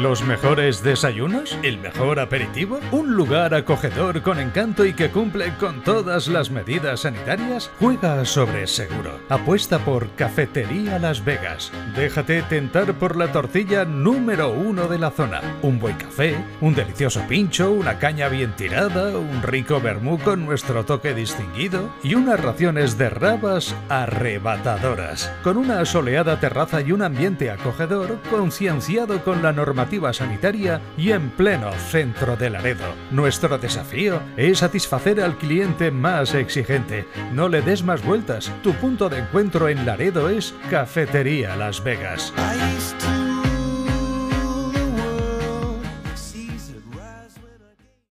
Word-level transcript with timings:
¿Los 0.00 0.24
mejores 0.24 0.82
desayunos? 0.82 1.58
¿El 1.62 1.76
mejor 1.76 2.20
aperitivo? 2.20 2.80
¿Un 2.90 3.16
lugar 3.16 3.52
acogedor 3.52 4.22
con 4.22 4.40
encanto 4.40 4.86
y 4.86 4.94
que 4.94 5.10
cumple 5.10 5.52
con 5.58 5.82
todas 5.82 6.26
las 6.26 6.50
medidas 6.50 7.00
sanitarias? 7.00 7.70
Juega 7.78 8.24
sobre 8.24 8.66
seguro. 8.66 9.20
Apuesta 9.28 9.78
por 9.78 10.08
Cafetería 10.12 10.98
Las 10.98 11.22
Vegas. 11.22 11.70
Déjate 11.94 12.40
tentar 12.44 12.94
por 12.94 13.14
la 13.14 13.30
tortilla 13.30 13.84
número 13.84 14.50
uno 14.50 14.88
de 14.88 14.98
la 14.98 15.10
zona. 15.10 15.42
Un 15.60 15.78
buen 15.78 15.96
café, 15.96 16.34
un 16.62 16.74
delicioso 16.74 17.20
pincho, 17.28 17.70
una 17.70 17.98
caña 17.98 18.30
bien 18.30 18.56
tirada, 18.56 19.18
un 19.18 19.42
rico 19.42 19.82
vermú 19.82 20.18
con 20.18 20.46
nuestro 20.46 20.86
toque 20.86 21.12
distinguido 21.12 21.90
y 22.02 22.14
unas 22.14 22.40
raciones 22.40 22.96
de 22.96 23.10
rabas 23.10 23.76
arrebatadoras. 23.90 25.30
Con 25.42 25.58
una 25.58 25.84
soleada 25.84 26.40
terraza 26.40 26.80
y 26.80 26.92
un 26.92 27.02
ambiente 27.02 27.50
acogedor 27.50 28.18
concienciado 28.30 29.22
con 29.22 29.42
la 29.42 29.52
normativa 29.52 29.89
sanitaria 30.12 30.80
y 30.96 31.10
en 31.12 31.30
pleno 31.30 31.72
centro 31.72 32.36
de 32.36 32.50
Laredo. 32.50 32.94
Nuestro 33.10 33.58
desafío 33.58 34.22
es 34.36 34.58
satisfacer 34.58 35.20
al 35.20 35.36
cliente 35.36 35.90
más 35.90 36.34
exigente. 36.34 37.06
No 37.32 37.48
le 37.48 37.62
des 37.62 37.82
más 37.82 38.04
vueltas. 38.04 38.52
Tu 38.62 38.72
punto 38.74 39.08
de 39.08 39.18
encuentro 39.18 39.68
en 39.68 39.84
Laredo 39.84 40.28
es 40.28 40.54
Cafetería 40.70 41.56
Las 41.56 41.82
Vegas. 41.82 42.32